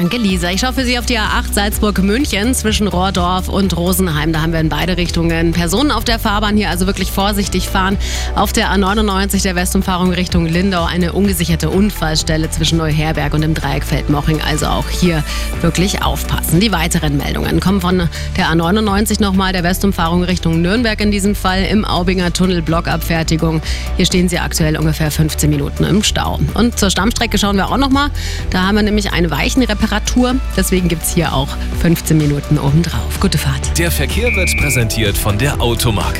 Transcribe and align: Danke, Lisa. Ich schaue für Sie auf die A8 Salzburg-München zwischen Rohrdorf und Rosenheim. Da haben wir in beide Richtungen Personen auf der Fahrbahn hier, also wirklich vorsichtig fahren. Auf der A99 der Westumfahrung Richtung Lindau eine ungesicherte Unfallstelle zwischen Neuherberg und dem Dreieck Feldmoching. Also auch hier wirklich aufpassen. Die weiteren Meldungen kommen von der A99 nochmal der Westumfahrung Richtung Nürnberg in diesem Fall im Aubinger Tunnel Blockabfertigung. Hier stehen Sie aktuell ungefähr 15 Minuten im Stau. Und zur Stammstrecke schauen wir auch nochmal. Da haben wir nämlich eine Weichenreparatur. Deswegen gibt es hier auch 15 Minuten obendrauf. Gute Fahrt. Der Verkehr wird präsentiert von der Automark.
Danke, 0.00 0.16
Lisa. 0.16 0.50
Ich 0.50 0.62
schaue 0.62 0.72
für 0.72 0.86
Sie 0.86 0.98
auf 0.98 1.04
die 1.04 1.18
A8 1.18 1.52
Salzburg-München 1.52 2.54
zwischen 2.54 2.88
Rohrdorf 2.88 3.50
und 3.50 3.76
Rosenheim. 3.76 4.32
Da 4.32 4.40
haben 4.40 4.54
wir 4.54 4.60
in 4.60 4.70
beide 4.70 4.96
Richtungen 4.96 5.52
Personen 5.52 5.90
auf 5.90 6.04
der 6.04 6.18
Fahrbahn 6.18 6.56
hier, 6.56 6.70
also 6.70 6.86
wirklich 6.86 7.12
vorsichtig 7.12 7.68
fahren. 7.68 7.98
Auf 8.34 8.54
der 8.54 8.72
A99 8.72 9.42
der 9.42 9.56
Westumfahrung 9.56 10.14
Richtung 10.14 10.46
Lindau 10.46 10.86
eine 10.86 11.12
ungesicherte 11.12 11.68
Unfallstelle 11.68 12.48
zwischen 12.48 12.78
Neuherberg 12.78 13.34
und 13.34 13.42
dem 13.42 13.52
Dreieck 13.52 13.84
Feldmoching. 13.84 14.40
Also 14.40 14.68
auch 14.68 14.88
hier 14.88 15.22
wirklich 15.60 16.02
aufpassen. 16.02 16.60
Die 16.60 16.72
weiteren 16.72 17.18
Meldungen 17.18 17.60
kommen 17.60 17.82
von 17.82 18.08
der 18.38 18.46
A99 18.46 19.20
nochmal 19.20 19.52
der 19.52 19.64
Westumfahrung 19.64 20.24
Richtung 20.24 20.62
Nürnberg 20.62 20.98
in 21.02 21.10
diesem 21.10 21.34
Fall 21.34 21.64
im 21.64 21.84
Aubinger 21.84 22.32
Tunnel 22.32 22.62
Blockabfertigung. 22.62 23.60
Hier 23.98 24.06
stehen 24.06 24.30
Sie 24.30 24.38
aktuell 24.38 24.78
ungefähr 24.78 25.10
15 25.10 25.50
Minuten 25.50 25.84
im 25.84 26.02
Stau. 26.02 26.40
Und 26.54 26.78
zur 26.78 26.88
Stammstrecke 26.88 27.36
schauen 27.36 27.56
wir 27.56 27.68
auch 27.68 27.76
nochmal. 27.76 28.08
Da 28.48 28.62
haben 28.62 28.76
wir 28.76 28.82
nämlich 28.82 29.12
eine 29.12 29.30
Weichenreparatur. 29.30 29.89
Deswegen 30.56 30.88
gibt 30.88 31.02
es 31.02 31.14
hier 31.14 31.32
auch 31.32 31.48
15 31.80 32.16
Minuten 32.16 32.58
obendrauf. 32.58 33.20
Gute 33.20 33.38
Fahrt. 33.38 33.78
Der 33.78 33.90
Verkehr 33.90 34.34
wird 34.34 34.56
präsentiert 34.56 35.16
von 35.18 35.38
der 35.38 35.60
Automark. 35.60 36.18